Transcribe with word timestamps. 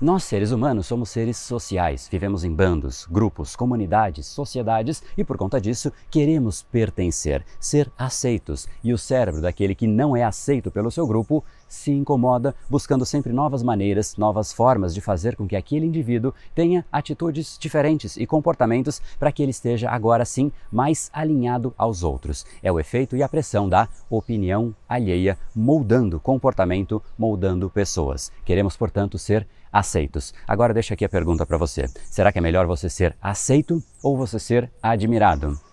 Nós, 0.00 0.24
seres 0.24 0.50
humanos, 0.50 0.86
somos 0.86 1.10
seres 1.10 1.36
sociais, 1.36 2.08
vivemos 2.10 2.42
em 2.42 2.50
bandos, 2.50 3.06
grupos, 3.10 3.54
comunidades, 3.54 4.26
sociedades 4.26 5.02
e, 5.14 5.22
por 5.22 5.36
conta 5.36 5.60
disso, 5.60 5.92
queremos 6.10 6.62
pertencer, 6.62 7.44
ser 7.60 7.92
aceitos. 7.98 8.66
E 8.82 8.94
o 8.94 8.98
cérebro 8.98 9.42
daquele 9.42 9.74
que 9.74 9.86
não 9.86 10.16
é 10.16 10.24
aceito 10.24 10.70
pelo 10.70 10.90
seu 10.90 11.06
grupo 11.06 11.44
se 11.70 11.92
incomoda, 11.92 12.54
buscando 12.68 13.06
sempre 13.06 13.32
novas 13.32 13.62
maneiras, 13.62 14.16
novas 14.16 14.52
formas 14.52 14.92
de 14.92 15.00
fazer 15.00 15.36
com 15.36 15.46
que 15.46 15.56
aquele 15.56 15.86
indivíduo 15.86 16.34
tenha 16.54 16.84
atitudes 16.90 17.56
diferentes 17.58 18.16
e 18.16 18.26
comportamentos 18.26 19.00
para 19.18 19.30
que 19.30 19.42
ele 19.42 19.52
esteja 19.52 19.88
agora 19.88 20.24
sim 20.24 20.50
mais 20.70 21.08
alinhado 21.12 21.72
aos 21.78 22.02
outros. 22.02 22.44
É 22.62 22.70
o 22.72 22.80
efeito 22.80 23.16
e 23.16 23.22
a 23.22 23.28
pressão 23.28 23.68
da 23.68 23.88
opinião 24.10 24.74
alheia 24.88 25.38
moldando 25.54 26.18
comportamento, 26.18 27.00
moldando 27.16 27.70
pessoas. 27.70 28.32
Queremos, 28.44 28.76
portanto, 28.76 29.16
ser 29.16 29.46
aceitos. 29.72 30.34
Agora 30.46 30.74
deixa 30.74 30.94
aqui 30.94 31.04
a 31.04 31.08
pergunta 31.08 31.46
para 31.46 31.56
você. 31.56 31.86
Será 32.10 32.32
que 32.32 32.38
é 32.38 32.42
melhor 32.42 32.66
você 32.66 32.90
ser 32.90 33.16
aceito 33.22 33.80
ou 34.02 34.16
você 34.16 34.38
ser 34.40 34.70
admirado? 34.82 35.69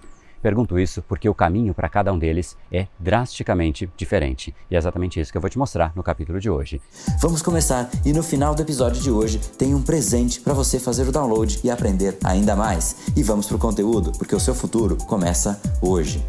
Pergunto 0.47 0.79
isso 0.79 1.01
porque 1.01 1.27
o 1.27 1.33
caminho 1.33 1.73
para 1.73 1.89
cada 1.89 2.13
um 2.13 2.17
deles 2.17 2.55
é 2.71 2.87
drasticamente 2.97 3.91
diferente. 3.97 4.55
E 4.71 4.75
é 4.75 4.77
exatamente 4.77 5.19
isso 5.19 5.29
que 5.29 5.37
eu 5.37 5.41
vou 5.41 5.49
te 5.49 5.57
mostrar 5.57 5.91
no 5.93 6.01
capítulo 6.01 6.39
de 6.39 6.49
hoje. 6.49 6.81
Vamos 7.19 7.41
começar 7.41 7.89
e 8.05 8.13
no 8.13 8.23
final 8.23 8.55
do 8.55 8.61
episódio 8.61 9.01
de 9.01 9.11
hoje 9.11 9.39
tem 9.57 9.75
um 9.75 9.81
presente 9.81 10.39
para 10.39 10.53
você 10.53 10.79
fazer 10.79 11.05
o 11.05 11.11
download 11.11 11.59
e 11.65 11.69
aprender 11.69 12.17
ainda 12.23 12.55
mais. 12.55 12.95
E 13.13 13.21
vamos 13.21 13.45
para 13.45 13.57
o 13.57 13.59
conteúdo, 13.59 14.13
porque 14.17 14.33
o 14.33 14.39
seu 14.39 14.55
futuro 14.55 14.95
começa 14.95 15.61
hoje. 15.81 16.23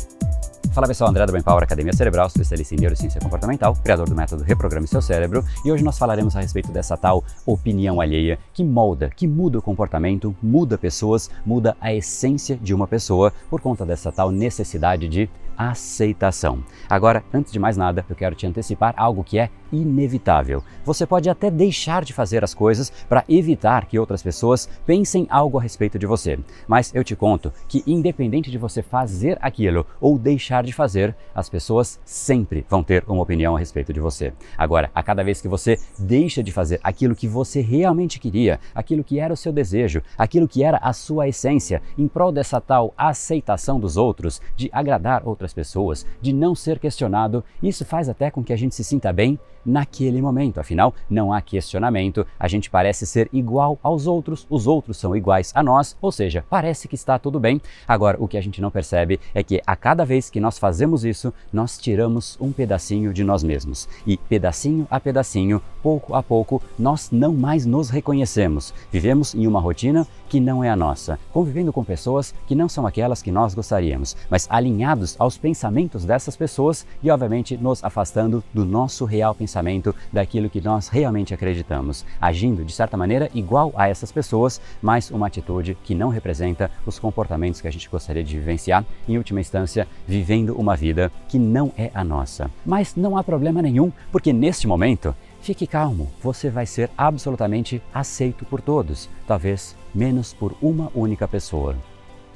Fala 0.78 0.86
pessoal, 0.86 1.10
André 1.10 1.26
da 1.26 1.32
Brain 1.32 1.42
Power 1.42 1.64
Academia 1.64 1.92
Cerebral, 1.92 2.28
especialista 2.28 2.72
em 2.72 2.78
neurociência 2.78 3.20
comportamental, 3.20 3.74
criador 3.82 4.08
do 4.08 4.14
método 4.14 4.44
Reprograme 4.44 4.86
Seu 4.86 5.02
Cérebro, 5.02 5.44
e 5.64 5.72
hoje 5.72 5.82
nós 5.82 5.98
falaremos 5.98 6.36
a 6.36 6.40
respeito 6.40 6.70
dessa 6.70 6.96
tal 6.96 7.24
opinião 7.44 8.00
alheia 8.00 8.38
que 8.54 8.62
molda, 8.62 9.10
que 9.10 9.26
muda 9.26 9.58
o 9.58 9.62
comportamento, 9.62 10.36
muda 10.40 10.78
pessoas, 10.78 11.32
muda 11.44 11.76
a 11.80 11.92
essência 11.92 12.56
de 12.56 12.72
uma 12.72 12.86
pessoa 12.86 13.32
por 13.50 13.60
conta 13.60 13.84
dessa 13.84 14.12
tal 14.12 14.30
necessidade 14.30 15.08
de 15.08 15.28
aceitação. 15.58 16.62
Agora, 16.88 17.24
antes 17.34 17.52
de 17.52 17.58
mais 17.58 17.76
nada, 17.76 18.06
eu 18.08 18.14
quero 18.14 18.36
te 18.36 18.46
antecipar 18.46 18.94
algo 18.96 19.24
que 19.24 19.38
é 19.38 19.50
inevitável. 19.72 20.62
Você 20.84 21.06
pode 21.06 21.28
até 21.28 21.50
deixar 21.50 22.04
de 22.04 22.12
fazer 22.12 22.42
as 22.42 22.54
coisas 22.54 22.90
para 23.08 23.24
evitar 23.28 23.86
que 23.86 23.98
outras 23.98 24.22
pessoas 24.22 24.68
pensem 24.86 25.26
algo 25.28 25.58
a 25.58 25.62
respeito 25.62 25.98
de 25.98 26.06
você. 26.06 26.38
Mas 26.66 26.94
eu 26.94 27.04
te 27.04 27.14
conto 27.14 27.52
que, 27.68 27.82
independente 27.86 28.50
de 28.50 28.58
você 28.58 28.82
fazer 28.82 29.36
aquilo 29.40 29.84
ou 30.00 30.18
deixar 30.18 30.62
de 30.62 30.72
fazer, 30.72 31.14
as 31.34 31.48
pessoas 31.48 32.00
sempre 32.04 32.64
vão 32.68 32.82
ter 32.82 33.04
uma 33.06 33.22
opinião 33.22 33.56
a 33.56 33.58
respeito 33.58 33.92
de 33.92 34.00
você. 34.00 34.32
Agora, 34.56 34.90
a 34.94 35.02
cada 35.02 35.22
vez 35.22 35.40
que 35.40 35.48
você 35.48 35.78
deixa 35.98 36.42
de 36.42 36.52
fazer 36.52 36.80
aquilo 36.82 37.14
que 37.14 37.28
você 37.28 37.60
realmente 37.60 38.18
queria, 38.18 38.60
aquilo 38.74 39.04
que 39.04 39.18
era 39.18 39.34
o 39.34 39.36
seu 39.36 39.52
desejo, 39.52 40.02
aquilo 40.16 40.48
que 40.48 40.62
era 40.62 40.78
a 40.78 40.92
sua 40.92 41.28
essência, 41.28 41.82
em 41.96 42.08
prol 42.08 42.32
dessa 42.32 42.60
tal 42.60 42.94
aceitação 42.96 43.78
dos 43.78 43.96
outros, 43.96 44.40
de 44.56 44.70
agradar 44.72 45.26
outras 45.26 45.47
outras 45.48 45.52
pessoas, 45.52 46.06
de 46.20 46.32
não 46.32 46.54
ser 46.54 46.78
questionado, 46.78 47.42
isso 47.62 47.84
faz 47.84 48.08
até 48.08 48.30
com 48.30 48.44
que 48.44 48.52
a 48.52 48.56
gente 48.56 48.74
se 48.74 48.84
sinta 48.84 49.12
bem 49.12 49.38
naquele 49.64 50.20
momento. 50.22 50.58
Afinal, 50.58 50.94
não 51.08 51.32
há 51.32 51.40
questionamento, 51.40 52.26
a 52.38 52.48
gente 52.48 52.70
parece 52.70 53.06
ser 53.06 53.28
igual 53.32 53.78
aos 53.82 54.06
outros, 54.06 54.46
os 54.48 54.66
outros 54.66 54.96
são 54.96 55.14
iguais 55.14 55.52
a 55.54 55.62
nós, 55.62 55.96
ou 56.00 56.12
seja, 56.12 56.44
parece 56.48 56.88
que 56.88 56.94
está 56.94 57.18
tudo 57.18 57.40
bem. 57.40 57.60
Agora, 57.86 58.16
o 58.20 58.28
que 58.28 58.38
a 58.38 58.40
gente 58.40 58.60
não 58.60 58.70
percebe 58.70 59.20
é 59.34 59.42
que 59.42 59.60
a 59.66 59.76
cada 59.76 60.04
vez 60.04 60.30
que 60.30 60.40
nós 60.40 60.58
fazemos 60.58 61.04
isso, 61.04 61.32
nós 61.52 61.78
tiramos 61.78 62.36
um 62.40 62.52
pedacinho 62.52 63.12
de 63.12 63.24
nós 63.24 63.42
mesmos. 63.42 63.88
E 64.06 64.16
pedacinho 64.16 64.86
a 64.90 65.00
pedacinho, 65.00 65.60
pouco 65.82 66.14
a 66.14 66.22
pouco, 66.22 66.62
nós 66.78 67.10
não 67.10 67.34
mais 67.34 67.66
nos 67.66 67.90
reconhecemos. 67.90 68.72
Vivemos 68.90 69.34
em 69.34 69.46
uma 69.46 69.60
rotina 69.60 70.06
que 70.28 70.40
não 70.40 70.62
é 70.62 70.70
a 70.70 70.76
nossa, 70.76 71.18
convivendo 71.32 71.72
com 71.72 71.82
pessoas 71.82 72.34
que 72.46 72.54
não 72.54 72.68
são 72.68 72.86
aquelas 72.86 73.22
que 73.22 73.30
nós 73.30 73.54
gostaríamos, 73.54 74.16
mas 74.30 74.46
alinhados 74.50 75.16
aos 75.18 75.37
pensamentos 75.38 76.04
dessas 76.04 76.36
pessoas 76.36 76.86
e, 77.02 77.10
obviamente, 77.10 77.56
nos 77.56 77.82
afastando 77.82 78.42
do 78.52 78.64
nosso 78.64 79.04
real 79.04 79.34
pensamento, 79.34 79.94
daquilo 80.12 80.50
que 80.50 80.60
nós 80.60 80.88
realmente 80.88 81.32
acreditamos, 81.32 82.04
agindo 82.20 82.64
de 82.64 82.72
certa 82.72 82.96
maneira 82.96 83.30
igual 83.34 83.72
a 83.76 83.88
essas 83.88 84.12
pessoas, 84.12 84.60
mas 84.82 85.10
uma 85.10 85.26
atitude 85.26 85.76
que 85.84 85.94
não 85.94 86.08
representa 86.08 86.70
os 86.84 86.98
comportamentos 86.98 87.60
que 87.60 87.68
a 87.68 87.72
gente 87.72 87.88
gostaria 87.88 88.24
de 88.24 88.38
vivenciar, 88.38 88.84
em 89.08 89.16
última 89.16 89.40
instância, 89.40 89.86
vivendo 90.06 90.54
uma 90.58 90.76
vida 90.76 91.10
que 91.28 91.38
não 91.38 91.72
é 91.76 91.90
a 91.94 92.04
nossa. 92.04 92.50
Mas 92.66 92.94
não 92.96 93.16
há 93.16 93.24
problema 93.24 93.62
nenhum, 93.62 93.92
porque 94.10 94.32
neste 94.32 94.66
momento 94.66 95.14
Fique 95.40 95.66
calmo, 95.66 96.10
você 96.22 96.50
vai 96.50 96.66
ser 96.66 96.90
absolutamente 96.96 97.80
aceito 97.94 98.44
por 98.44 98.60
todos, 98.60 99.08
talvez 99.26 99.76
menos 99.94 100.34
por 100.34 100.54
uma 100.60 100.90
única 100.94 101.26
pessoa: 101.26 101.76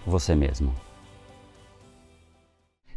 você 0.07 0.35
mesmo. 0.35 0.73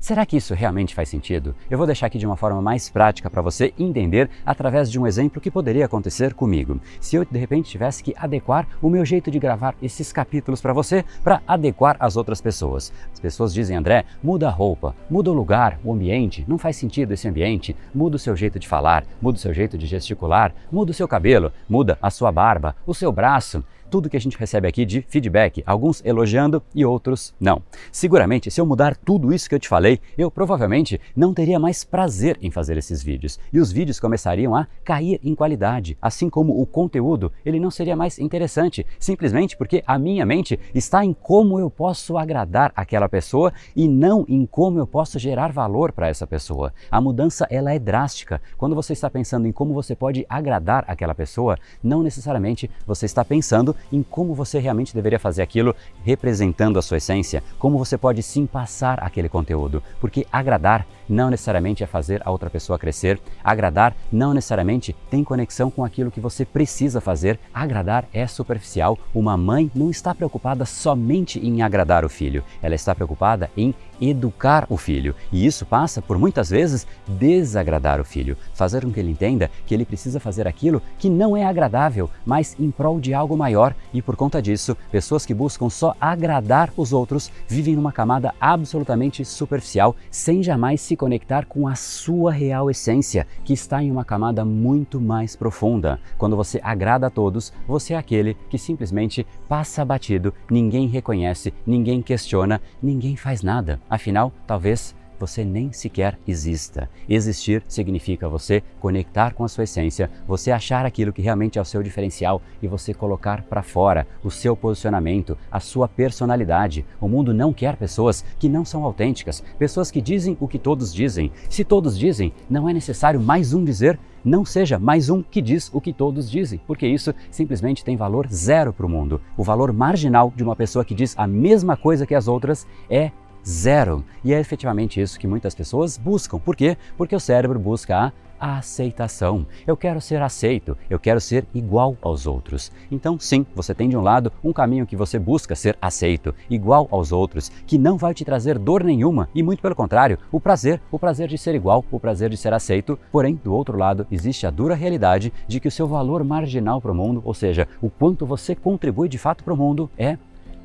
Será 0.06 0.24
que 0.24 0.38
isso 0.38 0.54
realmente 0.54 0.94
faz 0.94 1.10
sentido? 1.10 1.56
Eu 1.68 1.80
vou 1.80 1.88
deixar 1.88 2.06
aqui 2.06 2.20
de 2.20 2.28
uma 2.28 2.38
forma 2.38 2.62
mais 2.62 2.92
prática 2.92 3.28
para 3.28 3.42
você 3.42 3.74
entender 3.76 4.30
através 4.46 4.92
de 4.92 5.00
um 5.00 5.08
exemplo 5.08 5.42
que 5.42 5.50
poderia 5.50 5.84
acontecer 5.84 6.36
comigo. 6.36 6.80
Se 7.02 7.16
eu 7.16 7.26
de 7.26 7.40
repente 7.40 7.72
tivesse 7.72 8.04
que 8.04 8.14
adequar 8.16 8.68
o 8.84 8.88
meu 8.88 9.04
jeito 9.04 9.32
de 9.32 9.40
gravar 9.40 9.74
esses 9.82 10.14
capítulos 10.14 10.62
para 10.62 10.74
você 10.74 11.04
para 11.24 11.42
adequar 11.48 11.98
às 12.00 12.16
outras 12.16 12.40
pessoas. 12.40 12.94
As 13.12 13.20
pessoas 13.20 13.52
dizem, 13.52 13.76
André, 13.76 14.06
muda 14.22 14.48
a 14.48 14.52
roupa, 14.52 14.96
muda 15.10 15.32
o 15.32 15.34
lugar, 15.34 15.80
o 15.84 15.92
ambiente, 15.92 16.46
não 16.48 16.60
faz 16.60 16.76
sentido 16.76 17.12
esse 17.12 17.28
ambiente, 17.28 17.76
muda 17.92 18.16
o 18.16 18.20
seu 18.20 18.36
jeito 18.36 18.60
de 18.60 18.68
falar, 18.68 19.06
muda 19.20 19.40
o 19.40 19.42
seu 19.42 19.56
jeito 19.56 19.76
de 19.76 19.88
gesticular, 19.88 20.54
muda 20.72 20.92
o 20.92 20.94
seu 20.94 21.08
cabelo, 21.08 21.52
muda 21.68 21.98
a 22.00 22.12
sua 22.12 22.32
barba, 22.32 22.76
o 22.86 22.94
seu 22.94 23.12
braço 23.12 23.64
tudo 23.90 24.10
que 24.10 24.18
a 24.18 24.22
gente 24.22 24.38
recebe 24.38 24.68
aqui 24.68 24.86
de 24.86 25.06
feedback, 25.08 25.64
alguns 25.66 26.04
elogiando 26.06 26.62
e 26.74 26.86
outros 26.86 27.34
não. 27.40 27.62
Seguramente, 27.92 28.50
se 28.52 28.60
eu 28.60 28.66
mudar 28.66 28.96
tudo 28.96 29.34
isso 29.34 29.48
que 29.48 29.56
eu 29.56 29.60
te 29.60 29.68
falei, 29.68 30.00
eu 30.18 30.30
provavelmente 30.30 31.00
não 31.16 31.34
teria 31.34 31.60
mais 31.60 31.84
prazer 31.84 32.38
em 32.42 32.52
fazer 32.52 32.78
esses 32.78 33.04
vídeos 33.04 33.40
e 33.52 33.60
os 33.60 33.72
vídeos 33.72 34.00
começariam 34.00 34.56
a 34.56 34.68
cair 34.84 35.20
em 35.24 35.36
qualidade, 35.36 35.98
assim 36.02 36.30
como 36.30 36.60
o 36.62 36.66
conteúdo, 36.66 37.32
ele 37.46 37.60
não 37.60 37.72
seria 37.72 37.96
mais 37.96 38.20
interessante, 38.20 38.86
simplesmente 39.00 39.58
porque 39.58 39.84
a 39.86 39.98
minha 39.98 40.26
mente 40.26 40.60
está 40.74 41.04
em 41.04 41.14
como 41.14 41.60
eu 41.60 41.70
posso 41.70 42.18
agradar 42.18 42.72
aquela 42.76 43.10
pessoa 43.10 43.54
e 43.76 43.88
não 43.88 44.26
em 44.28 44.46
como 44.46 44.80
eu 44.80 44.88
posso 44.88 45.20
gerar 45.20 45.52
valor 45.52 45.92
para 45.92 46.08
essa 46.08 46.26
pessoa. 46.26 46.74
A 46.90 47.02
mudança 47.02 47.48
ela 47.50 47.74
é 47.74 47.80
drástica. 47.80 48.42
Quando 48.58 48.76
você 48.76 48.94
está 48.94 49.10
pensando 49.10 49.48
em 49.48 49.52
como 49.52 49.74
você 49.74 49.96
pode 49.96 50.26
agradar 50.30 50.86
aquela 50.88 51.14
pessoa, 51.14 51.58
não 51.84 52.02
necessariamente 52.02 52.70
você 52.86 53.06
está 53.06 53.24
pensando 53.24 53.75
em 53.92 54.04
como 54.04 54.34
você 54.34 54.60
realmente 54.60 54.94
deveria 54.94 55.20
fazer 55.20 55.42
aquilo 55.42 55.76
representando 56.04 56.78
a 56.78 56.82
sua 56.82 56.98
essência, 56.98 57.44
como 57.58 57.78
você 57.78 57.98
pode 57.98 58.22
sim 58.24 58.46
passar 58.46 59.00
aquele 59.04 59.30
conteúdo, 59.30 59.82
porque 60.00 60.26
agradar 60.32 60.86
não 61.08 61.30
necessariamente 61.30 61.84
é 61.84 61.88
fazer 61.88 62.22
a 62.26 62.32
outra 62.32 62.50
pessoa 62.50 62.80
crescer, 62.80 63.20
agradar 63.44 63.96
não 64.12 64.34
necessariamente 64.34 64.96
tem 65.10 65.24
conexão 65.24 65.70
com 65.70 65.84
aquilo 65.84 66.12
que 66.12 66.20
você 66.20 66.46
precisa 66.46 67.02
fazer, 67.02 67.40
agradar 67.54 68.06
é 68.14 68.26
superficial. 68.28 68.98
Uma 69.14 69.38
mãe 69.38 69.72
não 69.74 69.90
está 69.90 70.14
preocupada 70.14 70.66
somente 70.66 71.40
em 71.40 71.62
agradar 71.62 72.06
o 72.06 72.10
filho, 72.10 72.44
ela 72.62 72.76
está 72.76 72.94
preocupada 72.94 73.50
em 73.56 73.74
educar 74.02 74.66
o 74.70 74.78
filho. 74.78 75.16
E 75.32 75.46
isso 75.46 75.66
passa 75.66 76.02
por 76.02 76.18
muitas 76.18 76.50
vezes 76.50 76.88
desagradar 77.08 78.00
o 78.00 78.06
filho, 78.06 78.38
fazer 78.54 78.84
com 78.84 78.92
que 78.92 79.00
ele 79.00 79.12
entenda 79.12 79.50
que 79.66 79.74
ele 79.74 79.86
precisa 79.86 80.20
fazer 80.20 80.48
aquilo 80.48 80.82
que 80.98 81.10
não 81.10 81.36
é 81.36 81.46
agradável, 81.46 82.10
mas 82.26 82.56
em 82.60 82.72
prol 82.72 83.00
de 83.00 83.14
algo 83.14 83.38
maior. 83.38 83.76
E 83.94 84.02
por 84.02 84.16
conta 84.16 84.42
disso, 84.42 84.76
pessoas 84.92 85.26
que 85.26 85.34
buscam 85.34 85.70
só 85.70 85.96
agradar 86.00 86.72
os 86.76 86.94
outros 86.94 87.32
vivem 87.48 87.76
numa 87.76 87.92
camada 87.92 88.34
absolutamente 88.40 89.24
superficial, 89.24 89.96
sem 90.10 90.44
jamais 90.44 90.82
se 90.82 90.95
conectar 90.96 91.46
com 91.46 91.68
a 91.68 91.76
sua 91.76 92.32
real 92.32 92.70
essência, 92.70 93.28
que 93.44 93.54
está 93.54 93.82
em 93.82 93.92
uma 93.92 94.06
camada 94.06 94.46
muito 94.46 95.00
mais 95.00 95.36
profunda. 95.36 96.00
Quando 96.18 96.36
você 96.36 96.60
agrada 96.64 97.08
a 97.08 97.10
todos, 97.10 97.52
você 97.68 97.94
é 97.94 97.98
aquele 97.98 98.36
que 98.50 98.58
simplesmente 98.58 99.26
passa 99.48 99.86
batido, 99.86 100.34
ninguém 100.50 100.88
reconhece, 100.88 101.54
ninguém 101.66 102.02
questiona, 102.02 102.62
ninguém 102.82 103.16
faz 103.16 103.42
nada. 103.42 103.80
Afinal, 103.90 104.32
talvez 104.48 104.96
você 105.20 105.44
nem 105.44 105.72
sequer 105.72 106.18
exista. 106.28 106.90
Existir 107.08 107.64
significa 107.68 108.30
você 108.30 108.62
conectar 108.80 109.34
com 109.34 109.44
a 109.44 109.48
sua 109.48 109.64
essência, 109.64 110.10
você 110.28 110.52
achar 110.52 110.86
aquilo 110.86 111.14
que 111.14 111.22
realmente 111.22 111.58
é 111.58 111.62
o 111.62 111.66
seu 111.66 111.82
diferencial 111.82 112.42
e 112.62 112.68
você 112.68 112.94
colocar 112.94 113.44
para 113.44 113.64
fora 113.64 114.08
o 114.24 114.32
seu 114.32 114.56
posicionamento, 114.56 115.38
a 115.52 115.60
sua 115.60 115.88
personalidade. 115.88 116.86
O 117.00 117.08
mundo 117.08 117.34
não 117.34 117.54
quer 117.54 117.76
pessoas 117.76 118.24
que 118.40 118.50
não 118.50 118.66
são 118.66 118.84
autênticas, 118.84 119.44
pessoas 119.58 119.92
que 119.92 120.02
dizem 120.02 120.38
o 120.40 120.48
que 120.48 120.60
todos 120.60 120.94
dizem. 120.94 121.32
Se 121.50 121.64
todos 121.64 121.98
dizem, 121.98 122.34
não 122.50 122.68
é 122.70 122.74
necessário 122.74 123.20
mais 123.20 123.54
um 123.54 123.64
dizer 123.64 124.00
não 124.26 124.44
seja 124.44 124.80
mais 124.80 125.08
um 125.08 125.22
que 125.22 125.40
diz 125.40 125.70
o 125.72 125.80
que 125.80 125.94
todos 125.94 126.30
dizem, 126.30 126.60
porque 126.66 126.88
isso 126.88 127.14
simplesmente 127.30 127.86
tem 127.86 127.96
valor 127.96 128.28
zero 128.28 128.74
para 128.74 128.86
o 128.86 128.90
mundo. 128.90 129.22
O 129.38 129.44
valor 129.44 129.72
marginal 129.72 130.34
de 130.36 130.44
uma 130.44 130.56
pessoa 130.56 130.84
que 130.84 130.96
diz 130.96 131.14
a 131.16 131.28
mesma 131.28 131.78
coisa 131.78 132.08
que 132.08 132.16
as 132.16 132.28
outras 132.28 132.66
é 132.90 133.12
zero. 133.48 134.04
E 134.24 134.34
é 134.34 134.40
efetivamente 134.40 135.00
isso 135.00 135.20
que 135.20 135.28
muitas 135.28 135.54
pessoas 135.54 135.98
buscam. 135.98 136.40
Por 136.40 136.56
quê? 136.56 136.78
Porque 136.98 137.16
o 137.16 137.20
cérebro 137.20 137.60
busca 137.60 138.12
a 138.40 138.58
aceitação. 138.58 139.46
Eu 139.66 139.78
quero 139.78 140.02
ser 140.02 140.22
aceito, 140.22 140.78
eu 140.90 141.00
quero 141.00 141.22
ser 141.22 141.46
igual 141.54 141.98
aos 142.02 142.28
outros. 142.28 142.72
Então, 142.92 143.20
sim, 143.20 143.46
você 143.56 143.74
tem 143.74 143.90
de 143.90 143.98
um 143.98 144.02
lado 144.02 144.32
um 144.44 144.54
caminho 144.54 144.86
que 144.86 144.96
você 144.96 145.18
busca 145.18 145.56
ser 145.56 145.78
aceito, 145.82 146.34
igual 146.50 146.88
aos 146.92 147.12
outros, 147.12 147.52
que 147.66 147.78
não 147.78 147.98
vai 147.98 148.14
te 148.14 148.26
trazer 148.26 148.60
dor 148.60 148.84
nenhuma 148.84 149.30
e 149.34 149.42
muito 149.42 149.62
pelo 149.62 149.76
contrário, 149.76 150.20
o 150.32 150.40
prazer, 150.40 150.82
o 150.92 151.00
prazer 151.00 151.28
de 151.28 151.38
ser 151.38 151.56
igual, 151.56 151.84
o 151.90 152.00
prazer 152.00 152.30
de 152.30 152.38
ser 152.38 152.54
aceito. 152.54 153.00
Porém, 153.12 153.40
do 153.44 153.54
outro 153.54 153.78
lado, 153.78 154.06
existe 154.12 154.46
a 154.46 154.52
dura 154.52 154.76
realidade 154.76 155.32
de 155.48 155.60
que 155.60 155.68
o 155.68 155.72
seu 155.72 155.88
valor 155.88 156.24
marginal 156.24 156.82
para 156.82 156.92
o 156.92 156.96
mundo, 156.96 157.22
ou 157.26 157.34
seja, 157.34 157.68
o 157.82 157.90
quanto 157.90 158.26
você 158.26 158.56
contribui 158.56 159.08
de 159.08 159.18
fato 159.18 159.44
para 159.44 159.54
o 159.54 159.58
mundo, 159.58 159.90
é 159.98 160.18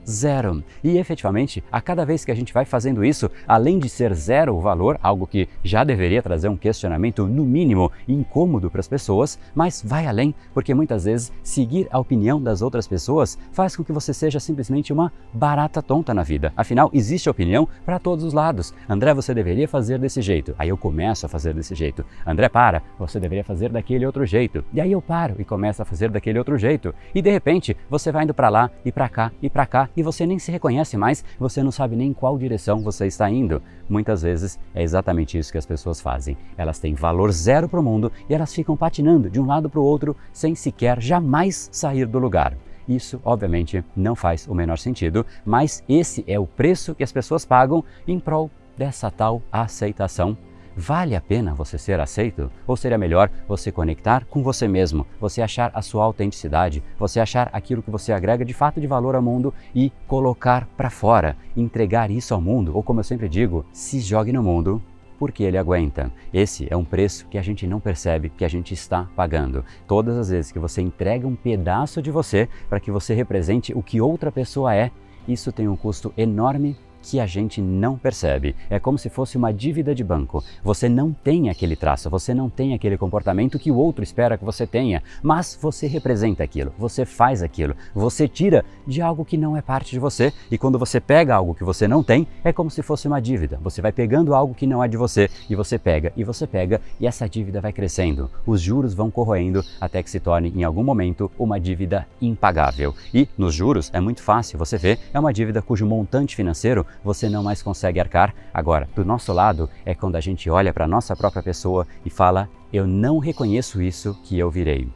zero. 0.09 0.63
E 0.83 0.99
efetivamente, 0.99 1.63
a 1.71 1.81
cada 1.81 2.05
vez 2.05 2.25
que 2.25 2.31
a 2.31 2.35
gente 2.35 2.53
vai 2.53 2.65
fazendo 2.65 3.05
isso, 3.05 3.31
além 3.47 3.79
de 3.79 3.89
ser 3.89 4.15
zero 4.15 4.57
o 4.57 4.61
valor, 4.61 4.99
algo 5.03 5.27
que 5.27 5.49
já 5.63 5.85
deveria 5.85 6.23
trazer 6.23 6.49
um 6.49 6.57
questionamento, 6.57 7.27
no 7.27 7.45
mínimo, 7.45 7.91
incômodo 8.09 8.71
para 8.71 8.81
as 8.81 8.89
pessoas, 8.89 9.39
mas 9.55 9.83
vai 9.85 10.07
além, 10.07 10.35
porque 10.53 10.75
muitas 10.75 11.05
vezes 11.05 11.33
seguir 11.43 11.89
a 11.91 11.99
opinião 11.99 12.43
das 12.43 12.63
outras 12.63 12.87
pessoas 12.87 13.39
faz 13.53 13.77
com 13.77 13.85
que 13.85 13.93
você 13.93 14.13
seja 14.13 14.41
simplesmente 14.41 14.93
uma 14.93 15.13
barata 15.33 15.83
tonta 15.83 16.15
na 16.15 16.23
vida. 16.23 16.53
Afinal, 16.57 16.91
existe 16.93 17.29
opinião 17.29 17.69
para 17.85 17.99
todos 17.99 18.25
os 18.25 18.33
lados. 18.33 18.75
André, 18.89 19.15
você 19.15 19.35
deveria 19.35 19.69
fazer 19.69 19.99
desse 19.99 20.23
jeito. 20.23 20.55
Aí 20.59 20.69
eu 20.69 20.77
começo 20.77 21.27
a 21.27 21.29
fazer 21.29 21.55
desse 21.55 21.75
jeito. 21.75 22.05
André, 22.27 22.49
para, 22.49 22.83
você 22.99 23.21
deveria 23.21 23.45
fazer 23.45 23.71
daquele 23.71 24.07
outro 24.07 24.25
jeito. 24.25 24.65
E 24.73 24.81
aí 24.81 24.93
eu 24.93 25.03
paro 25.03 25.37
e 25.39 25.45
começo 25.45 25.83
a 25.83 25.85
fazer 25.85 26.11
daquele 26.11 26.39
outro 26.39 26.57
jeito. 26.57 26.95
E 27.15 27.23
de 27.23 27.31
repente, 27.31 27.77
você 27.89 28.11
vai 28.11 28.25
indo 28.25 28.35
para 28.35 28.49
lá 28.49 28.71
e 28.85 28.91
para 28.91 29.09
cá 29.09 29.33
e 29.43 29.51
para 29.51 29.67
cá 29.67 29.89
e 29.97 30.03
você 30.03 30.27
nem 30.27 30.39
se 30.39 30.51
reconhece 30.51 30.97
mais, 30.97 31.25
você 31.39 31.63
não 31.63 31.71
sabe 31.71 31.97
nem 31.97 32.11
em 32.11 32.13
qual 32.13 32.39
direção 32.39 32.81
você 32.81 33.07
está 33.07 33.31
indo. 33.31 33.63
Muitas 33.89 34.23
vezes 34.23 34.59
é 34.75 34.83
exatamente 34.83 35.39
isso 35.39 35.53
que 35.53 35.59
as 35.59 35.67
pessoas 35.67 36.01
fazem. 36.01 36.37
Elas 36.57 36.79
têm 36.79 36.95
valor 36.95 37.33
zero 37.33 37.69
para 37.69 37.81
o 37.81 37.83
mundo 37.83 38.13
e 38.29 38.35
elas 38.35 38.55
ficam 38.55 38.77
patinando 38.77 39.31
de 39.31 39.41
um 39.41 39.47
lado 39.47 39.69
para 39.69 39.81
o 39.81 39.85
outro 39.85 40.17
sem 40.33 40.55
sequer 40.55 41.01
jamais 41.01 41.69
sair 41.73 42.07
do 42.07 42.19
lugar. 42.19 42.57
Isso, 42.89 43.21
obviamente, 43.25 43.85
não 43.95 44.17
faz 44.17 44.49
o 44.49 44.55
menor 44.55 44.79
sentido, 44.79 45.25
mas 45.45 45.85
esse 45.89 46.25
é 46.27 46.39
o 46.39 46.47
preço 46.47 46.95
que 46.95 47.05
as 47.05 47.13
pessoas 47.13 47.45
pagam 47.45 47.85
em 48.07 48.19
prol 48.19 48.51
dessa 48.77 49.11
tal 49.11 49.43
aceitação 49.53 50.37
Vale 50.77 51.17
a 51.17 51.21
pena 51.21 51.53
você 51.53 51.77
ser 51.77 51.99
aceito? 51.99 52.51
Ou 52.67 52.77
seria 52.77 52.97
melhor 52.97 53.31
você 53.49 53.73
conectar 53.73 54.25
com 54.25 54.43
você 54.43 54.69
mesmo, 54.69 55.07
você 55.21 55.43
achar 55.43 55.71
a 55.75 55.83
sua 55.83 56.05
autenticidade, 56.05 56.83
você 56.99 57.19
achar 57.19 57.51
aquilo 57.53 57.83
que 57.83 57.91
você 57.91 58.13
agrega 58.13 58.45
de 58.45 58.55
fato 58.55 58.81
de 58.81 58.87
valor 58.87 59.15
ao 59.15 59.23
mundo 59.23 59.53
e 59.75 59.93
colocar 60.07 60.67
para 60.77 60.89
fora, 60.89 61.37
entregar 61.57 62.11
isso 62.11 62.33
ao 62.33 62.41
mundo? 62.41 62.75
Ou 62.75 62.83
como 62.83 63.01
eu 63.01 63.05
sempre 63.05 63.29
digo, 63.29 63.67
se 63.73 64.01
jogue 64.01 64.33
no 64.33 64.43
mundo 64.43 64.81
porque 65.19 65.43
ele 65.43 65.59
aguenta. 65.59 66.11
Esse 66.33 66.67
é 66.71 66.77
um 66.77 66.85
preço 66.85 67.27
que 67.27 67.37
a 67.37 67.43
gente 67.43 67.67
não 67.67 67.79
percebe 67.79 68.31
que 68.31 68.45
a 68.45 68.49
gente 68.49 68.73
está 68.73 69.07
pagando. 69.15 69.63
Todas 69.87 70.17
as 70.17 70.31
vezes 70.31 70.51
que 70.51 70.59
você 70.59 70.81
entrega 70.81 71.29
um 71.29 71.37
pedaço 71.37 72.01
de 72.01 72.11
você 72.11 72.49
para 72.71 72.81
que 72.81 72.91
você 72.91 73.13
represente 73.13 73.75
o 73.75 73.83
que 73.83 74.01
outra 74.01 74.33
pessoa 74.33 74.75
é, 74.75 74.91
isso 75.29 75.53
tem 75.53 75.69
um 75.69 75.77
custo 75.77 76.13
enorme 76.17 76.75
que 77.03 77.21
a 77.21 77.27
gente 77.27 77.61
não 77.61 77.97
percebe. 77.97 78.55
É 78.69 78.79
como 78.79 78.99
se 78.99 79.09
fosse 79.09 79.37
uma 79.37 79.53
dívida 79.53 79.95
de 79.95 80.05
banco. 80.05 80.43
Você 80.63 80.89
não 80.89 81.13
tem 81.13 81.49
aquele 81.51 81.77
traço, 81.77 82.11
você 82.11 82.35
não 82.35 82.49
tem 82.49 82.75
aquele 82.75 82.97
comportamento 82.97 83.59
que 83.59 83.71
o 83.71 83.77
outro 83.77 84.03
espera 84.03 84.37
que 84.37 84.45
você 84.45 84.67
tenha, 84.67 85.03
mas 85.23 85.59
você 85.61 85.87
representa 85.87 86.43
aquilo, 86.43 86.73
você 86.79 87.05
faz 87.05 87.43
aquilo, 87.43 87.75
você 87.95 88.29
tira 88.29 88.65
de 88.87 89.01
algo 89.01 89.25
que 89.25 89.37
não 89.37 89.57
é 89.57 89.63
parte 89.63 89.91
de 89.91 89.99
você. 89.99 90.33
E 90.51 90.59
quando 90.59 90.79
você 90.79 91.01
pega 91.01 91.35
algo 91.35 91.55
que 91.55 91.65
você 91.65 91.87
não 91.89 92.03
tem, 92.03 92.27
é 92.45 92.53
como 92.53 92.71
se 92.71 92.83
fosse 92.83 93.07
uma 93.07 93.21
dívida. 93.21 93.59
Você 93.63 93.81
vai 93.81 93.93
pegando 93.93 94.35
algo 94.35 94.55
que 94.55 94.67
não 94.67 94.83
é 94.83 94.89
de 94.89 94.97
você 94.97 95.29
e 95.49 95.55
você 95.55 95.79
pega 95.79 96.13
e 96.17 96.25
você 96.25 96.47
pega 96.47 96.81
e 96.99 97.07
essa 97.07 97.29
dívida 97.29 97.61
vai 97.61 97.73
crescendo. 97.73 98.31
Os 98.47 98.61
juros 98.61 98.95
vão 98.95 99.11
corroendo 99.11 99.65
até 99.81 100.03
que 100.03 100.11
se 100.11 100.21
torne 100.21 100.53
em 100.55 100.65
algum 100.65 100.83
momento 100.83 101.31
uma 101.39 101.59
dívida 101.59 102.07
impagável. 102.21 102.95
E 103.13 103.29
nos 103.37 103.55
juros 103.55 103.91
é 103.93 104.01
muito 104.01 104.23
fácil, 104.23 104.59
você 104.59 104.77
vê, 104.77 104.99
é 105.13 105.19
uma 105.19 105.33
dívida 105.33 105.63
cujo 105.63 105.87
montante 105.87 106.37
financeiro 106.37 106.87
você 107.03 107.29
não 107.29 107.43
mais 107.43 107.63
consegue 107.63 108.01
arcar. 108.01 108.35
Agora, 108.53 108.89
do 108.95 109.05
nosso 109.05 109.33
lado 109.33 109.69
é 109.85 109.95
quando 109.95 110.17
a 110.17 110.21
gente 110.21 110.49
olha 110.51 110.73
para 110.73 110.85
a 110.85 110.89
nossa 110.89 111.17
própria 111.17 111.43
pessoa 111.43 111.87
e 112.05 112.11
fala: 112.11 112.49
Eu 112.73 112.87
não 112.87 113.19
reconheço 113.19 113.81
isso 113.81 114.17
que 114.25 114.39
eu 114.39 114.51
virei. 114.51 114.89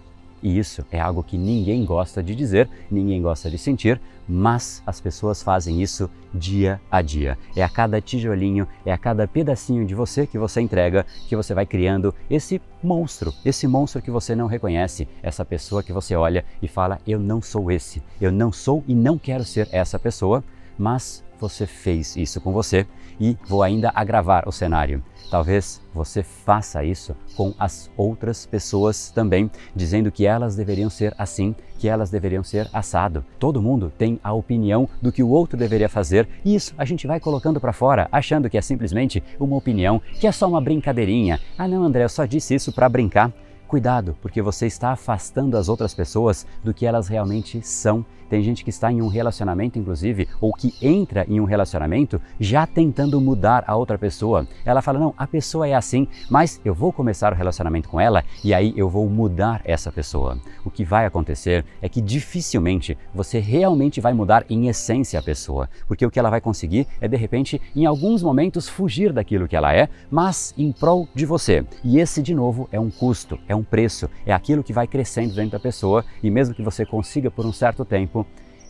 E 0.44 0.58
isso 0.58 0.85
é 0.93 1.00
algo 1.00 1.23
que 1.23 1.38
ninguém 1.38 1.87
gosta 1.87 2.23
de 2.23 2.35
dizer, 2.35 2.69
ninguém 2.91 3.23
gosta 3.23 3.50
de 3.50 3.56
sentir, 3.56 3.99
mas 4.29 4.82
as 4.87 5.00
pessoas 5.00 5.43
fazem 5.43 5.82
isso 5.82 6.11
dia 6.35 6.79
a 6.91 7.00
dia. 7.00 7.38
É 7.56 7.62
a 7.62 7.69
cada 7.69 7.99
tijolinho, 7.99 8.69
é 8.85 8.93
a 8.93 8.99
cada 8.99 9.26
pedacinho 9.26 9.87
de 9.87 9.94
você 9.94 10.26
que 10.26 10.38
você 10.38 10.61
entrega 10.61 11.06
que 11.26 11.35
você 11.35 11.55
vai 11.55 11.64
criando 11.64 12.14
esse 12.29 12.61
monstro, 12.82 13.32
esse 13.43 13.67
monstro 13.67 14.02
que 14.02 14.11
você 14.11 14.37
não 14.37 14.46
reconhece, 14.46 15.08
essa 15.23 15.46
pessoa 15.46 15.82
que 15.82 15.94
você 15.94 16.14
olha 16.14 16.44
e 16.61 16.69
fala: 16.69 17.00
Eu 17.06 17.19
não 17.19 17.41
sou 17.41 17.70
esse, 17.70 18.02
eu 18.20 18.31
não 18.31 18.52
sou 18.52 18.85
e 18.87 18.94
não 18.94 19.17
quero 19.17 19.44
ser 19.44 19.67
essa 19.73 19.99
pessoa, 19.99 20.44
mas 20.76 21.24
você 21.38 21.66
fez 21.66 22.16
isso 22.16 22.40
com 22.40 22.52
você 22.52 22.86
e 23.20 23.36
vou 23.46 23.62
ainda 23.62 23.92
agravar 23.94 24.48
o 24.48 24.52
cenário. 24.52 25.02
Talvez 25.31 25.81
você 25.92 26.22
faça 26.22 26.84
isso 26.84 27.16
com 27.36 27.54
as 27.58 27.90
outras 27.96 28.46
pessoas 28.46 29.10
também, 29.10 29.50
dizendo 29.75 30.12
que 30.12 30.26
elas 30.26 30.54
deveriam 30.54 30.90
ser 30.90 31.14
assim, 31.19 31.54
que 31.78 31.88
elas 31.88 32.10
deveriam 32.10 32.44
ser 32.44 32.69
assado. 32.72 33.25
Todo 33.38 33.62
mundo 33.62 33.92
tem 33.96 34.20
a 34.22 34.32
opinião 34.32 34.88
do 35.02 35.10
que 35.10 35.22
o 35.22 35.28
outro 35.28 35.58
deveria 35.58 35.88
fazer 35.88 36.28
e 36.44 36.54
isso 36.54 36.75
a 36.78 36.84
gente 36.84 37.06
vai 37.06 37.19
colocando 37.19 37.60
para 37.60 37.72
fora, 37.72 38.08
achando 38.12 38.48
que 38.48 38.58
é 38.58 38.62
simplesmente 38.62 39.22
uma 39.40 39.56
opinião, 39.56 40.00
que 40.20 40.26
é 40.26 40.32
só 40.32 40.48
uma 40.48 40.60
brincadeirinha. 40.60 41.40
Ah, 41.58 41.66
não, 41.66 41.82
André, 41.82 42.04
eu 42.04 42.08
só 42.08 42.25
disse 42.25 42.54
isso 42.54 42.72
para 42.72 42.88
brincar. 42.88 43.32
Cuidado, 43.66 44.16
porque 44.20 44.42
você 44.42 44.66
está 44.66 44.92
afastando 44.92 45.56
as 45.56 45.69
outras 45.69 45.94
pessoas 45.94 46.46
do 46.62 46.72
que 46.72 46.86
elas 46.86 47.08
realmente 47.08 47.60
são 47.66 48.04
tem 48.29 48.43
gente 48.43 48.65
que 48.65 48.71
está 48.71 48.91
em 48.91 49.03
um 49.03 49.09
relacionamento, 49.09 49.79
inclusive, 49.79 50.29
ou 50.41 50.53
que 50.53 50.75
entra 50.81 51.25
em 51.29 51.41
um 51.41 51.44
relacionamento 51.44 52.21
já 52.38 52.67
tentando 52.67 53.21
mudar 53.21 53.65
a 53.67 53.76
outra 53.76 53.99
pessoa. 53.99 54.47
Ela 54.65 54.82
fala: 54.82 54.99
não, 54.99 55.15
a 55.17 55.26
pessoa 55.26 55.69
é 55.69 55.75
assim, 55.75 56.06
mas 56.31 56.61
eu 56.65 56.75
vou 56.75 56.93
começar 56.93 57.32
o 57.32 57.37
relacionamento 57.37 57.88
com 57.88 58.00
ela 58.00 58.25
e 58.43 58.53
aí 58.53 58.73
eu 58.76 58.88
vou 58.88 59.09
mudar 59.09 59.61
essa 59.65 59.91
pessoa. 59.91 60.38
O 60.65 60.71
que 60.71 60.85
vai 60.85 61.06
acontecer 61.06 61.65
é 61.81 61.88
que 61.88 62.00
dificilmente 62.00 62.97
você 63.15 63.38
realmente 63.38 64.00
vai 64.00 64.12
mudar 64.12 64.44
em 64.49 64.69
essência 64.69 65.19
a 65.19 65.23
pessoa, 65.23 65.69
porque 65.87 66.05
o 66.05 66.11
que 66.11 66.19
ela 66.19 66.31
vai 66.31 66.41
conseguir 66.41 66.87
é 67.00 67.09
de 67.09 67.17
repente, 67.17 67.61
em 67.75 67.87
alguns 67.87 68.23
momentos, 68.23 68.69
fugir 68.69 69.12
daquilo 69.12 69.49
que 69.49 69.56
ela 69.56 69.75
é, 69.75 69.88
mas 70.11 70.55
em 70.56 70.73
prol 70.73 71.09
de 71.15 71.27
você. 71.27 71.65
E 71.82 71.99
esse, 71.99 72.23
de 72.23 72.35
novo, 72.35 72.69
é 72.70 72.79
um 72.79 72.91
custo, 72.91 73.38
é 73.49 73.55
um 73.55 73.62
preço, 73.62 74.09
é 74.27 74.32
aquilo 74.32 74.62
que 74.62 74.73
vai 74.73 74.87
crescendo 74.87 75.35
dentro 75.35 75.53
da 75.53 75.61
pessoa 75.61 76.05
e 76.23 76.31
mesmo 76.31 76.55
que 76.55 76.62
você 76.62 76.85
consiga 76.85 77.31
por 77.31 77.47
um 77.47 77.53
certo 77.53 77.85
tempo, 77.85 78.13
tempo, 78.14 78.26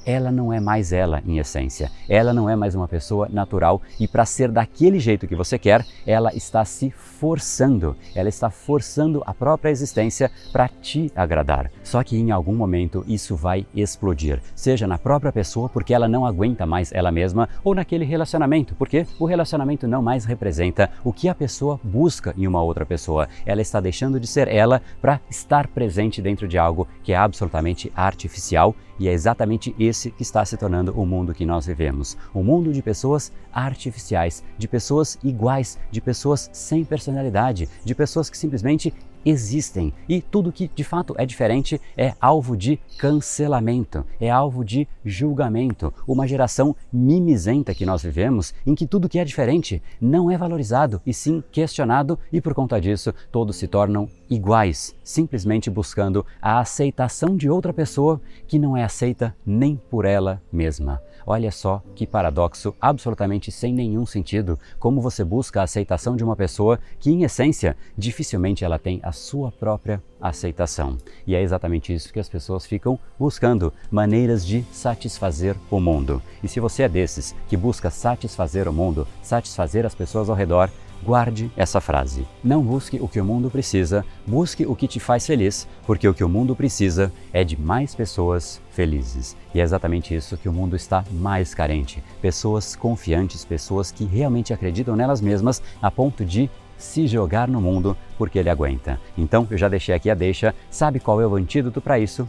ela 0.07 0.31
não 0.31 0.53
é 0.53 0.61
mais 0.61 0.93
ela 0.93 1.23
em 1.27 1.39
essência. 1.39 1.91
Ela 2.09 2.33
não 2.33 2.49
é 2.49 2.55
mais 2.55 2.75
uma 2.75 2.87
pessoa 2.87 3.29
natural 3.31 3.81
e 3.99 4.07
para 4.07 4.27
ser 4.27 4.51
daquele 4.51 4.99
jeito 4.99 5.27
que 5.27 5.35
você 5.35 5.59
quer, 5.59 5.85
ela 6.07 6.35
está 6.35 6.65
se 6.65 6.91
forçando. 6.91 7.97
Ela 8.15 8.29
está 8.29 8.51
forçando 8.51 9.23
a 9.27 9.33
própria 9.33 9.71
existência 9.71 10.31
para 10.53 10.69
te 10.69 11.11
agradar. 11.17 11.71
Só 11.83 12.03
que 12.03 12.17
em 12.17 12.31
algum 12.31 12.55
momento 12.55 13.05
isso 13.09 13.35
vai 13.35 13.67
explodir, 13.75 14.41
seja 14.55 14.87
na 14.87 14.99
própria 14.99 15.33
pessoa 15.33 15.69
porque 15.69 15.95
ela 15.95 16.09
não 16.09 16.27
aguenta 16.27 16.67
mais 16.67 16.93
ela 16.93 17.11
mesma 17.11 17.49
ou 17.63 17.75
naquele 17.75 18.05
relacionamento, 18.05 18.75
porque 18.75 19.07
o 19.19 19.25
relacionamento 19.25 19.89
não 19.89 20.03
mais 20.03 20.25
representa 20.25 20.91
o 21.03 21.13
que 21.13 21.29
a 21.29 21.35
pessoa 21.35 21.81
busca 21.83 22.35
em 22.37 22.47
uma 22.47 22.63
outra 22.63 22.85
pessoa. 22.85 23.29
Ela 23.47 23.63
está 23.63 23.81
deixando 23.81 24.21
de 24.21 24.27
ser 24.27 24.49
ela 24.49 24.83
para 25.01 25.21
estar 25.31 25.67
presente 25.69 26.21
dentro 26.21 26.47
de 26.47 26.59
algo 26.59 26.87
que 27.03 27.13
é 27.13 27.17
absolutamente 27.17 27.91
artificial 27.97 28.75
e 28.99 29.09
é 29.09 29.13
exatamente 29.13 29.75
esse 29.79 30.11
que 30.11 30.23
está 30.23 30.45
se 30.45 30.57
tornando 30.57 30.93
o 30.93 31.05
mundo 31.05 31.35
que 31.35 31.47
nós 31.47 31.67
vivemos. 31.67 32.17
Um 32.35 32.43
mundo 32.43 32.73
de 32.73 32.83
pessoas 32.83 33.33
artificiais, 33.53 34.45
de 34.57 34.69
pessoas 34.69 35.19
iguais, 35.23 35.79
de 35.91 36.01
pessoas 36.01 36.49
sem 36.53 36.85
personalidade, 36.85 37.69
de 37.85 37.95
pessoas 37.95 38.31
que 38.31 38.39
simplesmente 38.39 38.93
existem 39.25 39.93
e 40.09 40.21
tudo 40.21 40.53
que 40.53 40.69
de 40.75 40.85
fato 40.85 41.15
é 41.17 41.25
diferente 41.25 41.81
é 41.97 42.15
alvo 42.21 42.57
de 42.57 42.79
cancelamento, 42.99 44.05
é 44.21 44.31
alvo 44.31 44.65
de 44.65 44.87
julgamento. 45.05 45.93
Uma 46.07 46.27
geração 46.27 46.75
mimizenta 46.93 47.75
que 47.75 47.87
nós 47.87 48.03
vivemos 48.03 48.55
em 48.67 48.75
que 48.75 48.87
tudo 48.87 49.09
que 49.09 49.19
é 49.19 49.25
diferente 49.25 49.83
não 50.01 50.31
é 50.31 50.37
valorizado 50.37 51.01
e 51.07 51.13
sim 51.13 51.43
questionado 51.51 52.19
e 52.33 52.41
por 52.41 52.55
conta 52.55 52.81
disso 52.81 53.15
todos 53.31 53.57
se 53.57 53.67
tornam 53.67 54.09
iguais, 54.29 54.95
simplesmente 55.03 55.71
buscando 55.71 56.25
a 56.41 56.61
aceitação 56.61 57.37
de 57.37 57.49
outra 57.49 57.73
pessoa 57.73 58.21
que 58.47 58.59
não 58.59 58.77
é 58.77 58.85
aceita 58.85 59.35
nem 59.45 59.77
por 59.77 60.05
ela 60.05 60.43
mesma. 60.53 61.01
Olha 61.27 61.51
só 61.51 61.83
que 61.95 62.07
paradoxo 62.07 62.75
absolutamente 62.81 63.51
sem 63.51 63.73
nenhum 63.73 64.05
sentido, 64.05 64.59
como 64.79 65.01
você 65.01 65.25
busca 65.25 65.61
a 65.61 65.65
aceitação 65.65 66.17
de 66.17 66.25
uma 66.25 66.37
pessoa 66.37 66.79
que 67.01 67.11
em 67.11 67.23
essência 67.23 67.77
dificilmente 67.97 68.65
ela 68.65 68.79
tem 68.79 69.01
a 69.03 69.13
sua 69.13 69.51
própria 69.51 70.03
aceitação. 70.21 70.97
E 71.27 71.35
é 71.35 71.43
exatamente 71.43 71.93
isso 71.93 72.13
que 72.13 72.21
as 72.21 72.29
pessoas 72.29 72.67
ficam 72.67 72.99
buscando, 73.19 73.73
maneiras 73.91 74.45
de 74.45 74.65
satisfazer 74.73 75.57
o 75.71 75.81
mundo. 75.81 76.23
E 76.43 76.49
se 76.49 76.61
você 76.61 76.85
é 76.85 76.89
desses 76.89 77.35
que 77.49 77.57
busca 77.57 77.91
satisfazer 77.91 78.69
o 78.69 78.73
mundo, 78.73 79.07
satisfazer 79.23 79.87
as 79.87 79.95
pessoas 79.95 80.29
ao 80.29 80.37
redor, 80.37 80.71
Guarde 81.05 81.51
essa 81.55 81.83
frase. 81.83 82.27
Não 82.43 82.63
busque 82.63 82.99
o 82.99 83.07
que 83.07 83.21
o 83.21 83.25
mundo 83.25 83.51
precisa, 83.51 84.03
busque 84.27 84.65
o 84.65 84.75
que 84.75 84.89
te 84.89 84.99
faz 84.99 85.27
feliz, 85.27 85.69
porque 85.87 86.09
o 86.09 86.15
que 86.15 86.25
o 86.25 86.29
mundo 86.31 86.57
precisa 86.57 87.13
é 87.31 87.45
de 87.45 87.61
mais 87.61 87.95
pessoas 87.95 88.59
felizes. 88.71 89.37
E 89.55 89.61
é 89.61 89.63
exatamente 89.63 90.15
isso 90.15 90.39
que 90.39 90.49
o 90.49 90.53
mundo 90.53 90.75
está 90.75 91.05
mais 91.13 91.55
carente: 91.55 92.03
pessoas 92.23 92.75
confiantes, 92.75 93.45
pessoas 93.45 93.93
que 93.93 94.05
realmente 94.07 94.55
acreditam 94.55 94.97
nelas 94.97 95.21
mesmas 95.21 95.63
a 95.83 95.91
ponto 95.91 96.25
de 96.25 96.49
se 96.79 97.07
jogar 97.07 97.49
no 97.49 97.61
mundo 97.61 97.95
porque 98.17 98.39
ele 98.39 98.49
aguenta. 98.49 98.99
Então, 99.17 99.47
eu 99.51 99.59
já 99.59 99.69
deixei 99.69 99.95
aqui 99.95 100.09
a 100.09 100.15
deixa. 100.15 100.55
Sabe 100.71 101.01
qual 101.01 101.21
é 101.21 101.27
o 101.27 101.37
antídoto 101.37 101.83
para 101.83 101.99
isso? 101.99 102.27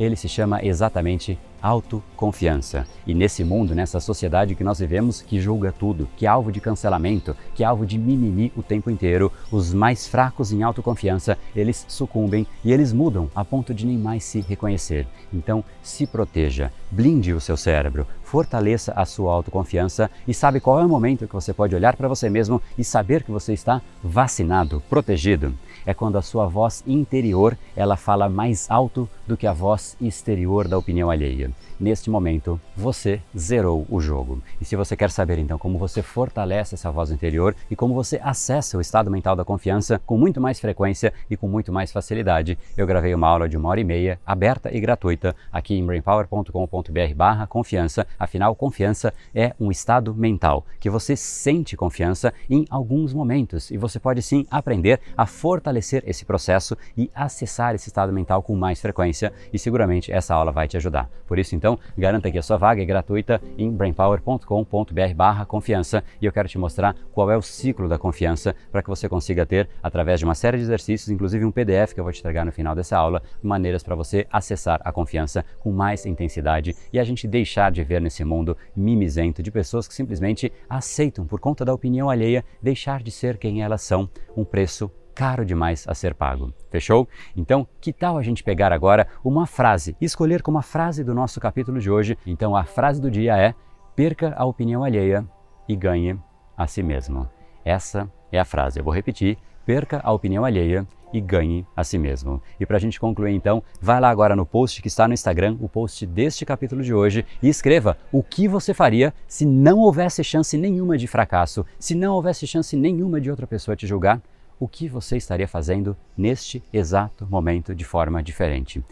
Ele 0.00 0.16
se 0.16 0.28
chama 0.28 0.64
exatamente 0.64 1.38
autoconfiança. 1.66 2.86
E 3.04 3.12
nesse 3.12 3.42
mundo, 3.42 3.74
nessa 3.74 3.98
sociedade 3.98 4.54
que 4.54 4.62
nós 4.62 4.78
vivemos, 4.78 5.20
que 5.20 5.40
julga 5.40 5.72
tudo, 5.72 6.08
que 6.16 6.24
é 6.24 6.28
alvo 6.28 6.52
de 6.52 6.60
cancelamento, 6.60 7.36
que 7.54 7.64
é 7.64 7.66
alvo 7.66 7.84
de 7.84 7.98
mimimi 7.98 8.52
o 8.56 8.62
tempo 8.62 8.88
inteiro, 8.88 9.32
os 9.50 9.74
mais 9.74 10.06
fracos 10.06 10.52
em 10.52 10.62
autoconfiança, 10.62 11.36
eles 11.54 11.84
sucumbem 11.88 12.46
e 12.64 12.72
eles 12.72 12.92
mudam 12.92 13.28
a 13.34 13.44
ponto 13.44 13.74
de 13.74 13.84
nem 13.84 13.98
mais 13.98 14.22
se 14.22 14.40
reconhecer. 14.40 15.08
Então, 15.32 15.64
se 15.82 16.06
proteja, 16.06 16.72
blinde 16.90 17.32
o 17.32 17.40
seu 17.40 17.56
cérebro, 17.56 18.06
fortaleça 18.26 18.92
a 18.96 19.04
sua 19.04 19.32
autoconfiança 19.32 20.10
e 20.26 20.34
sabe 20.34 20.58
qual 20.58 20.80
é 20.80 20.84
o 20.84 20.88
momento 20.88 21.28
que 21.28 21.34
você 21.34 21.54
pode 21.54 21.76
olhar 21.76 21.96
para 21.96 22.08
você 22.08 22.28
mesmo 22.28 22.60
e 22.76 22.82
saber 22.82 23.22
que 23.22 23.30
você 23.30 23.52
está 23.52 23.80
vacinado, 24.02 24.82
protegido. 24.90 25.54
É 25.86 25.94
quando 25.94 26.18
a 26.18 26.22
sua 26.22 26.46
voz 26.46 26.82
interior, 26.86 27.56
ela 27.76 27.96
fala 27.96 28.28
mais 28.28 28.68
alto 28.68 29.08
do 29.28 29.36
que 29.36 29.46
a 29.46 29.52
voz 29.52 29.96
exterior 30.00 30.66
da 30.66 30.76
opinião 30.76 31.08
alheia 31.08 31.50
neste 31.78 32.10
momento 32.10 32.60
você 32.76 33.20
zerou 33.36 33.86
o 33.88 34.00
jogo. 34.00 34.42
E 34.60 34.64
se 34.64 34.76
você 34.76 34.96
quer 34.96 35.10
saber 35.10 35.38
então 35.38 35.58
como 35.58 35.78
você 35.78 36.02
fortalece 36.02 36.74
essa 36.74 36.90
voz 36.90 37.10
interior 37.10 37.54
e 37.70 37.76
como 37.76 37.94
você 37.94 38.20
acessa 38.22 38.76
o 38.76 38.80
estado 38.80 39.10
mental 39.10 39.36
da 39.36 39.44
confiança 39.44 40.00
com 40.04 40.16
muito 40.16 40.40
mais 40.40 40.58
frequência 40.58 41.12
e 41.30 41.36
com 41.36 41.48
muito 41.48 41.72
mais 41.72 41.92
facilidade, 41.92 42.58
eu 42.76 42.86
gravei 42.86 43.14
uma 43.14 43.28
aula 43.28 43.48
de 43.48 43.56
uma 43.56 43.68
hora 43.68 43.80
e 43.80 43.84
meia, 43.84 44.18
aberta 44.26 44.74
e 44.74 44.80
gratuita, 44.80 45.34
aqui 45.52 45.74
em 45.74 45.84
brainpower.com.br 45.84 47.14
barra 47.14 47.46
confiança. 47.46 48.06
Afinal, 48.18 48.54
confiança 48.54 49.12
é 49.34 49.54
um 49.58 49.70
estado 49.70 50.14
mental 50.14 50.64
que 50.80 50.90
você 50.90 51.16
sente 51.16 51.76
confiança 51.76 52.32
em 52.48 52.64
alguns 52.70 53.12
momentos 53.12 53.70
e 53.70 53.76
você 53.76 53.98
pode 53.98 54.22
sim 54.22 54.46
aprender 54.50 55.00
a 55.16 55.26
fortalecer 55.26 56.02
esse 56.06 56.24
processo 56.24 56.76
e 56.96 57.10
acessar 57.14 57.74
esse 57.74 57.88
estado 57.88 58.12
mental 58.12 58.42
com 58.42 58.54
mais 58.54 58.80
frequência 58.80 59.32
e 59.52 59.58
seguramente 59.58 60.12
essa 60.12 60.34
aula 60.34 60.52
vai 60.52 60.68
te 60.68 60.76
ajudar. 60.76 61.08
Por 61.26 61.38
isso, 61.38 61.54
então, 61.54 61.78
garanta 61.96 62.30
que 62.30 62.38
a 62.38 62.42
sua 62.42 62.56
vaga 62.56 62.82
é 62.82 62.84
gratuita 62.84 63.40
em 63.58 63.70
brainpower.com.br 63.70 65.44
confiança 65.46 66.02
e 66.20 66.26
eu 66.26 66.32
quero 66.32 66.48
te 66.48 66.58
mostrar 66.58 66.94
qual 67.12 67.30
é 67.30 67.36
o 67.36 67.42
ciclo 67.42 67.88
da 67.88 67.98
confiança 67.98 68.54
para 68.70 68.82
que 68.82 68.88
você 68.88 69.08
consiga 69.08 69.44
ter, 69.44 69.68
através 69.82 70.20
de 70.20 70.24
uma 70.24 70.34
série 70.34 70.56
de 70.56 70.62
exercícios, 70.62 71.10
inclusive 71.10 71.44
um 71.44 71.50
PDF 71.50 71.92
que 71.94 72.00
eu 72.00 72.04
vou 72.04 72.12
te 72.12 72.20
entregar 72.20 72.44
no 72.44 72.52
final 72.52 72.74
dessa 72.74 72.96
aula, 72.96 73.22
maneiras 73.42 73.82
para 73.82 73.94
você 73.94 74.26
acessar 74.30 74.80
a 74.84 74.92
confiança 74.92 75.44
com 75.60 75.72
mais 75.72 76.06
intensidade 76.06 76.76
e 76.92 76.98
a 76.98 77.04
gente 77.04 77.26
deixar 77.26 77.70
de 77.70 77.82
ver 77.82 78.00
nesse 78.06 78.24
mundo 78.24 78.56
mimizento 78.74 79.42
de 79.42 79.50
pessoas 79.50 79.86
que 79.86 79.94
simplesmente 79.94 80.52
aceitam, 80.68 81.26
por 81.26 81.40
conta 81.40 81.64
da 81.64 81.74
opinião 81.74 82.08
alheia, 82.08 82.44
deixar 82.62 83.02
de 83.02 83.10
ser 83.10 83.36
quem 83.36 83.62
elas 83.62 83.82
são, 83.82 84.08
um 84.36 84.44
preço 84.44 84.90
caro 85.14 85.44
demais 85.44 85.84
a 85.88 85.94
ser 85.94 86.14
pago. 86.14 86.52
Fechou? 86.70 87.08
Então, 87.36 87.66
que 87.80 87.92
tal 87.92 88.16
a 88.16 88.22
gente 88.22 88.44
pegar 88.44 88.72
agora 88.72 89.08
uma 89.24 89.46
frase 89.46 89.96
escolher 90.00 90.42
como 90.42 90.58
a 90.58 90.62
frase 90.62 91.02
do 91.02 91.14
nosso 91.14 91.40
capítulo 91.40 91.80
de 91.80 91.90
hoje? 91.90 92.16
Então, 92.26 92.54
a 92.54 92.64
frase 92.64 93.00
do 93.00 93.10
dia 93.10 93.36
é: 93.36 93.54
perca 93.94 94.34
a 94.36 94.44
opinião 94.44 94.84
alheia 94.84 95.26
e 95.68 95.74
ganhe 95.74 96.18
a 96.56 96.66
si 96.66 96.82
mesmo. 96.82 97.28
Essa 97.64 98.10
é 98.30 98.38
a 98.38 98.44
frase. 98.44 98.78
Eu 98.78 98.84
vou 98.84 98.94
repetir: 98.94 99.38
perca 99.64 100.00
a 100.04 100.12
opinião 100.12 100.44
alheia 100.44 100.86
e 101.12 101.20
ganhe 101.20 101.66
a 101.76 101.84
si 101.84 101.98
mesmo. 101.98 102.42
E 102.58 102.66
para 102.66 102.76
a 102.76 102.80
gente 102.80 103.00
concluir 103.00 103.34
então, 103.34 103.62
vai 103.80 104.00
lá 104.00 104.08
agora 104.08 104.36
no 104.36 104.46
post 104.46 104.82
que 104.82 104.88
está 104.88 105.06
no 105.06 105.14
Instagram, 105.14 105.56
o 105.60 105.68
post 105.68 106.06
deste 106.06 106.44
capítulo 106.44 106.82
de 106.82 106.92
hoje, 106.92 107.24
e 107.42 107.48
escreva 107.48 107.96
o 108.12 108.22
que 108.22 108.48
você 108.48 108.74
faria 108.74 109.14
se 109.26 109.44
não 109.44 109.78
houvesse 109.78 110.22
chance 110.22 110.56
nenhuma 110.56 110.96
de 110.98 111.06
fracasso, 111.06 111.64
se 111.78 111.94
não 111.94 112.14
houvesse 112.14 112.46
chance 112.46 112.76
nenhuma 112.76 113.20
de 113.20 113.30
outra 113.30 113.46
pessoa 113.46 113.76
te 113.76 113.86
julgar 113.86 114.20
o 114.58 114.66
que 114.66 114.88
você 114.88 115.16
estaria 115.16 115.46
fazendo 115.46 115.96
neste 116.16 116.62
exato 116.72 117.26
momento 117.26 117.74
de 117.74 117.84
forma 117.84 118.22
diferente. 118.22 118.82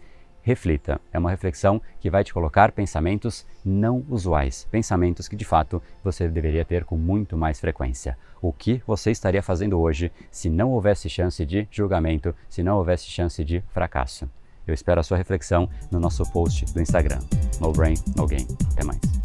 Reflita, 0.45 1.01
é 1.11 1.17
uma 1.17 1.31
reflexão 1.31 1.81
que 1.99 2.07
vai 2.07 2.23
te 2.23 2.31
colocar 2.31 2.71
pensamentos 2.71 3.47
não 3.65 4.05
usuais, 4.07 4.67
pensamentos 4.69 5.27
que 5.27 5.35
de 5.35 5.43
fato 5.43 5.81
você 6.03 6.29
deveria 6.29 6.63
ter 6.63 6.85
com 6.85 6.95
muito 6.95 7.35
mais 7.35 7.59
frequência. 7.59 8.15
O 8.39 8.53
que 8.53 8.79
você 8.85 9.09
estaria 9.09 9.41
fazendo 9.41 9.79
hoje 9.79 10.11
se 10.29 10.47
não 10.47 10.69
houvesse 10.69 11.09
chance 11.09 11.43
de 11.43 11.67
julgamento, 11.71 12.35
se 12.47 12.61
não 12.61 12.77
houvesse 12.77 13.07
chance 13.07 13.43
de 13.43 13.63
fracasso? 13.73 14.29
Eu 14.67 14.75
espero 14.75 14.99
a 14.99 15.03
sua 15.03 15.17
reflexão 15.17 15.67
no 15.91 15.99
nosso 15.99 16.23
post 16.31 16.71
do 16.71 16.79
Instagram. 16.79 17.21
No 17.59 17.71
Brain, 17.71 17.95
No 18.15 18.27
Game. 18.27 18.45
Até 18.71 18.83
mais. 18.83 19.24